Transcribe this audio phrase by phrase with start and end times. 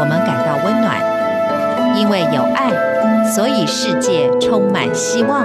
[0.00, 0.96] 我们感到温暖，
[1.94, 2.72] 因为有爱，
[3.34, 5.44] 所以世界充满希望。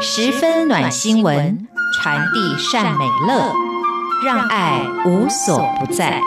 [0.00, 3.52] 十分暖心文，传递善美乐，
[4.24, 6.20] 让爱无所不在。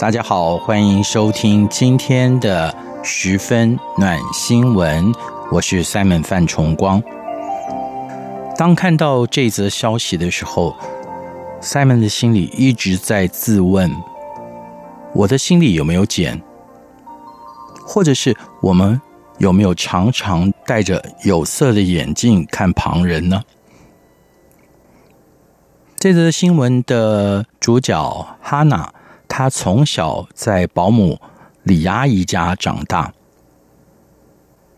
[0.00, 5.12] 大家好，欢迎收听今天的十分暖新闻，
[5.50, 7.02] 我是 Simon 范崇光。
[8.56, 10.76] 当看到这则消息的时候
[11.60, 13.90] ，Simon 的心里一直在自问：
[15.14, 16.40] 我的心里有没有茧？
[17.84, 19.00] 或者是我们
[19.38, 23.42] 有没有常常戴着有色的眼镜看旁人呢？
[25.96, 28.92] 这则新闻的主角哈娜。
[29.28, 31.20] 他从小在保姆
[31.62, 33.12] 李阿姨家长大，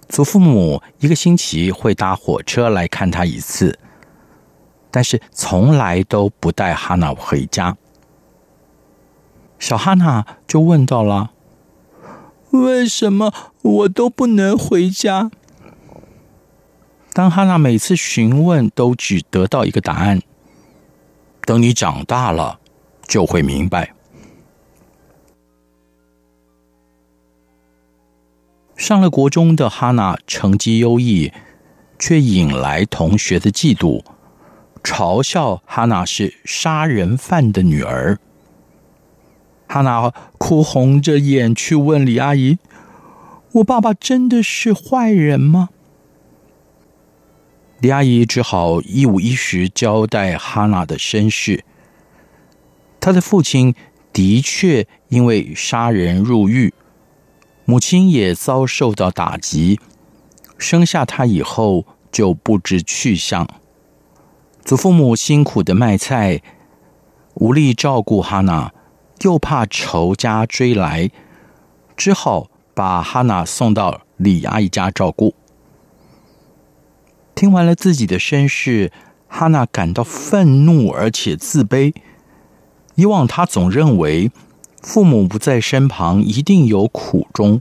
[0.09, 3.78] 祖父母一个星期会搭火车来看他一次，
[4.91, 7.77] 但是从来都不带哈娜回家。
[9.59, 11.31] 小哈娜就问到了
[12.51, 15.31] ：“为什么我都不能回家？”
[17.12, 20.21] 当哈娜每次询问，都只得到一个答案
[21.47, 22.59] ：“等你长大了，
[23.06, 23.95] 就会明白。”
[28.81, 31.31] 上了国中的哈娜成绩优异，
[31.98, 34.03] 却引来同学的嫉妒，
[34.82, 38.19] 嘲笑哈娜是杀人犯的女儿。
[39.69, 42.56] 哈娜哭红着眼去问李阿姨
[43.53, 45.69] ：“我爸爸真的是坏人吗？”
[47.81, 51.65] 李阿姨只好一五一十交代哈娜的身世。
[52.99, 53.75] 她的父亲
[54.10, 56.72] 的确因为杀人入狱。
[57.70, 59.78] 母亲也遭受到打击，
[60.58, 63.47] 生下他以后就不知去向。
[64.64, 66.42] 祖父母辛苦的卖菜，
[67.34, 68.72] 无力照顾哈娜，
[69.20, 71.12] 又怕仇家追来，
[71.97, 75.37] 只好把哈娜送到李阿姨家照顾。
[77.37, 78.91] 听完了自己的身世，
[79.28, 81.94] 哈娜感到愤怒而且自卑。
[82.97, 84.32] 以往她总认为。
[84.81, 87.61] 父母不在身旁，一定有苦衷。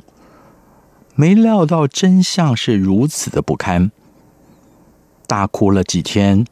[1.15, 3.91] 没料到真相是如此的不堪，
[5.27, 6.45] 大哭了几天。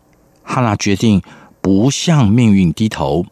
[0.44, 1.22] 哈娜决定
[1.62, 3.26] 不向命运低头，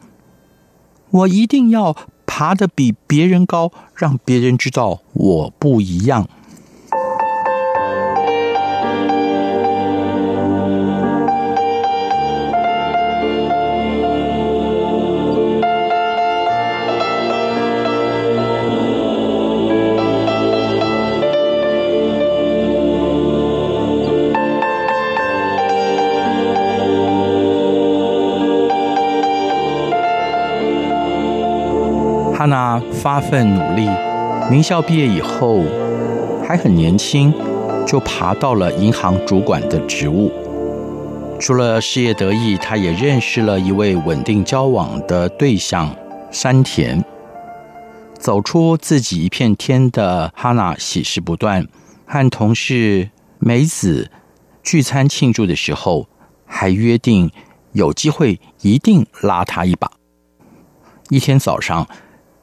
[1.09, 6.27] 我一定要爬得比别人高，让别人知道我不一样。
[32.45, 33.89] 哈娜发奋努力，
[34.51, 35.63] 名校毕业以后
[36.47, 37.33] 还很年轻，
[37.87, 40.31] 就爬到了银行主管的职务。
[41.39, 45.91] 除了事业得意，他也认识了一位稳定交往的对象
[46.29, 47.03] 山田。
[48.19, 51.67] 走出自己一片天的哈娜喜事不断，
[52.05, 54.11] 和同事梅子
[54.61, 56.07] 聚餐庆祝的时候，
[56.45, 57.31] 还约定
[57.71, 59.89] 有机会一定拉他一把。
[61.09, 61.87] 一天早上。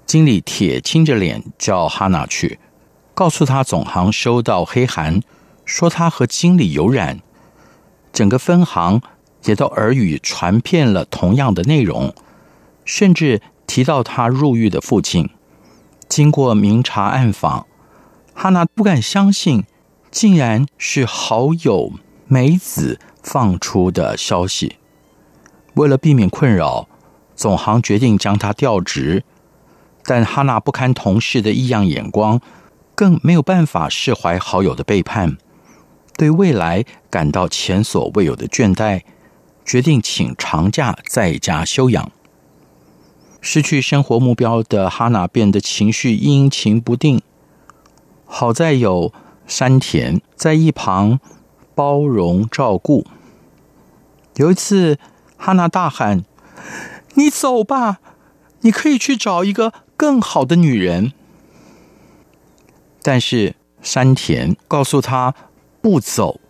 [0.04, 2.58] 经理铁青着脸叫哈娜去，
[3.14, 5.22] 告诉他总行收到黑函，
[5.64, 7.20] 说他和经理有染，
[8.12, 9.00] 整个分行
[9.44, 12.14] 也都耳语传遍了同样的内容，
[12.84, 15.30] 甚至提到他入狱的父亲。
[16.08, 17.66] 经过明察暗访，
[18.34, 19.64] 哈娜不敢相信，
[20.10, 21.92] 竟然是好友
[22.26, 24.76] 梅子放出的消息。
[25.74, 26.86] 为了避免困扰，
[27.34, 29.24] 总行决定将他调职。
[30.04, 32.40] 但哈娜不堪同事的异样眼光，
[32.94, 35.36] 更没有办法释怀好友的背叛，
[36.16, 39.02] 对未来感到前所未有的倦怠，
[39.64, 42.10] 决定请长假在家休养。
[43.40, 47.20] 失去生活目标的哈娜变得情绪阴晴不定。
[48.24, 49.12] 好在有
[49.46, 51.20] 山田在一旁
[51.74, 53.04] 包容照顾。
[54.36, 54.98] 有一次，
[55.36, 56.24] 哈娜大喊
[57.14, 57.98] ：“你走吧，
[58.60, 59.72] 你可以去找一个
[60.02, 61.12] 更好的女人。”
[63.04, 65.32] 但是山田告诉他
[65.80, 66.40] 不走。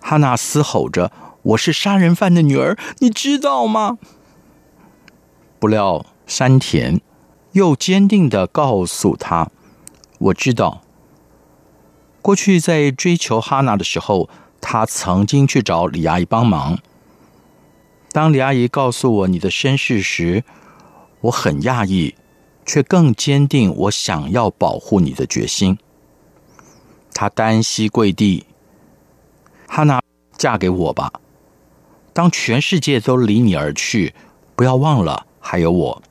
[0.00, 1.12] 哈娜嘶吼着
[1.52, 3.98] ：“我是杀人犯的女儿，你知道吗？”
[5.60, 7.02] 不料山田
[7.52, 9.50] 又坚定地告诉他
[10.18, 10.80] ：“我知道。
[12.22, 14.30] 过去在追求哈娜的时候，
[14.62, 16.78] 他曾经去找李阿姨帮忙。
[18.12, 20.42] 当李阿姨告诉我你的身世时，
[21.24, 22.14] 我很讶异，
[22.66, 25.78] 却更坚定我想要保护你的决心。”
[27.14, 28.46] 他单膝跪地。
[29.66, 30.02] 哈娜，
[30.36, 31.12] 嫁给我吧。
[32.12, 34.14] 当全世界都离你而去，
[34.54, 36.02] 不要忘了还有我。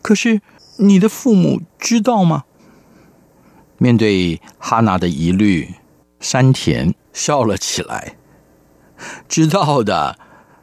[0.00, 0.40] 可是
[0.78, 2.44] 你的父母知道吗？
[3.76, 5.74] 面对哈娜的疑虑，
[6.20, 8.16] 山田笑了起来。
[9.28, 10.18] 知道的，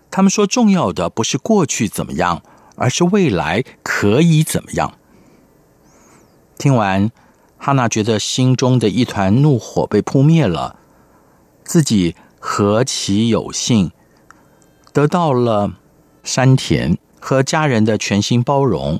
[0.09, 2.41] 他们说重要的不是过去怎么样，
[2.77, 4.93] 而是未来可以怎么样。
[6.57, 7.11] 听完，
[7.57, 10.77] 哈娜觉得心中的一团怒火被扑灭了。
[11.63, 13.91] 自己何其有幸，
[14.93, 15.73] 得到了
[16.23, 18.97] 山田和家人的全心包容。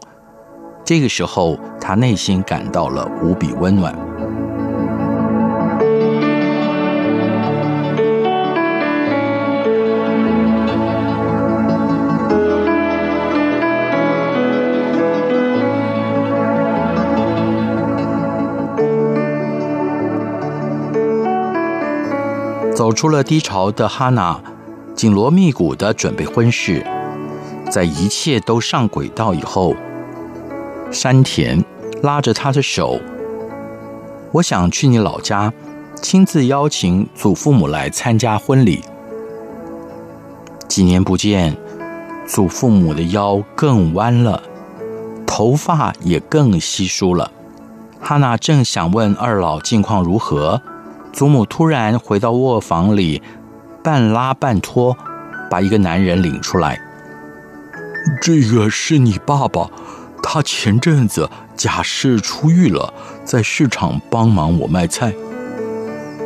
[0.83, 4.16] 这个时候，他内心感到了无比温暖。
[22.77, 24.39] 走出了低潮的哈娜，
[24.93, 26.85] 紧锣密鼓的准备婚事。
[27.71, 29.73] 在一切都上轨道以后，
[30.91, 31.65] 山田
[32.03, 32.99] 拉着她的手
[34.31, 35.51] ：“我想去你老家，
[36.03, 38.83] 亲自邀请祖父母来参加婚礼。”
[40.69, 41.57] 几年不见，
[42.27, 44.43] 祖父母的腰更弯了，
[45.25, 47.31] 头发也更稀疏了。
[47.99, 50.61] 哈娜正想问二老近况如何。
[51.17, 53.23] 祖母突然回到卧房里，
[53.83, 54.95] 半拉半拖，
[55.49, 56.79] 把一个男人领出来。
[58.21, 59.67] 这个是你爸爸，
[60.21, 62.93] 他前阵子假释出狱了，
[63.25, 65.11] 在市场帮忙我卖菜。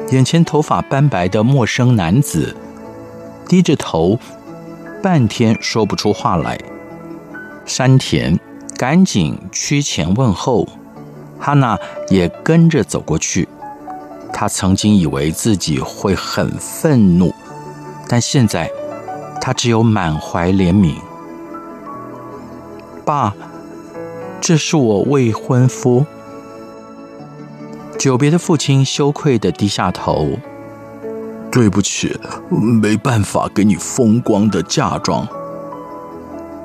[0.10, 2.54] 眼前头发斑白的陌生男子
[3.48, 4.20] 低着头，
[5.02, 6.60] 半天说不出话来。
[7.66, 8.38] 山田
[8.78, 10.68] 赶紧趋前问候，
[11.40, 11.80] 哈娜
[12.10, 13.48] 也跟着走过去。
[14.42, 17.32] 他曾经以为自己会很愤怒，
[18.08, 18.68] 但现在
[19.40, 20.96] 他只有满怀怜悯。
[23.06, 23.36] 爸，
[24.40, 26.04] 这是我未婚夫。
[28.00, 30.30] 久别的父亲羞愧地低下头。
[31.52, 35.28] 对不起，没办法给你风光的嫁妆。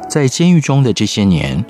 [0.08, 1.62] 在监狱中的这些年，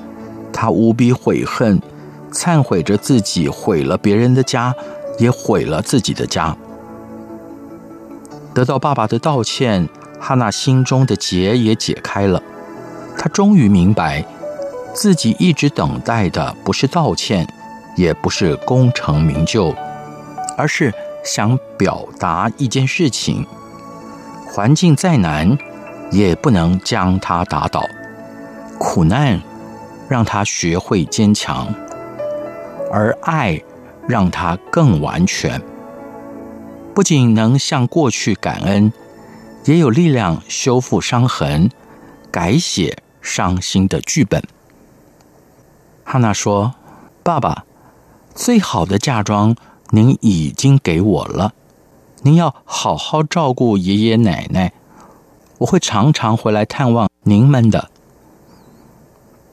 [0.52, 1.82] 他无比悔恨，
[2.31, 4.73] 忏悔着自己毁了别人的家。
[5.19, 6.57] 也毁了自己的家。
[8.55, 12.43] 得到爸爸的道歉，哈娜心中的结也解开了。
[13.19, 14.25] 她终于明白，
[14.95, 17.47] 自己一直等待的不是道歉，
[17.97, 19.75] 也不是功成名就，
[20.57, 20.93] 而是
[21.25, 23.47] 想表达一件事情：
[24.47, 25.57] 环境再难，
[26.11, 27.83] 也不能将她打倒。
[28.79, 29.40] 苦难
[30.09, 31.67] 让她学会坚强，
[32.90, 33.61] 而爱。
[34.09, 35.61] 让他更完全，
[36.95, 38.93] 不仅能向过去感恩，
[39.65, 41.71] 也有力量修复伤痕，
[42.31, 44.43] 改写伤心的剧本。
[46.05, 46.75] 哈娜说
[47.25, 47.65] ：“爸爸，
[48.35, 49.57] 最好的嫁妆
[49.91, 51.53] 您已经给我了，
[52.23, 54.73] 您要好好照顾爷爷奶奶，
[55.59, 57.91] 我会常常回来探望您们的。”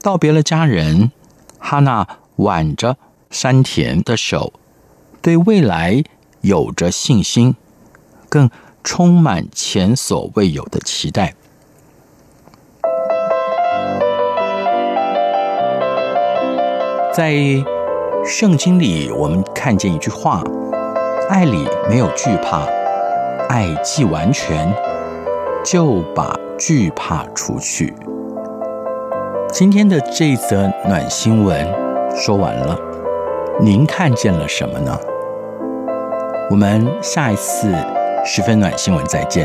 [0.04, 1.12] 道别了家人，
[1.58, 2.98] 哈娜挽着。
[3.34, 4.54] 山田的手，
[5.20, 6.04] 对未来
[6.42, 7.56] 有着信心，
[8.30, 8.48] 更
[8.84, 11.34] 充满前所未有的期待。
[17.12, 17.34] 在
[18.24, 20.44] 圣经里，我们看见一句话
[21.28, 22.68] ：“爱里没有惧怕，
[23.50, 24.72] 爱既完全，
[25.66, 27.96] 就把惧怕除去。”
[29.52, 31.68] 今天的这则暖新闻
[32.16, 32.93] 说完了。
[33.62, 35.00] 您看见了什么呢？
[36.50, 37.74] 我们下一次
[38.26, 39.42] 十分暖新闻再见。